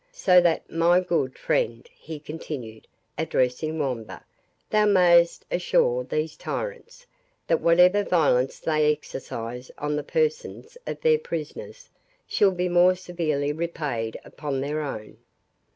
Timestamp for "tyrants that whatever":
6.35-8.01